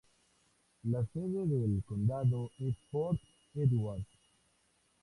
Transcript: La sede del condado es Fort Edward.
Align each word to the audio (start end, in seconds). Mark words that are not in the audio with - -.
La 0.85 1.05
sede 1.13 1.45
del 1.45 1.83
condado 1.87 2.49
es 2.57 2.75
Fort 2.89 3.19
Edward. 3.53 4.01